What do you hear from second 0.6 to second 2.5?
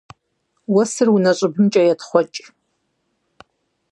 Уэсыр унэ щӏыбымкӏэ етхъуэкӏ.